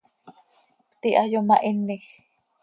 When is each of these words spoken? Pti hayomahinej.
Pti 0.91 1.09
hayomahinej. 1.17 2.03